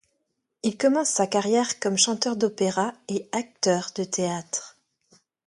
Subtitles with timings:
[0.63, 4.75] Il commence sa carrière comme chanteur d'opéra et acteur de théâtre.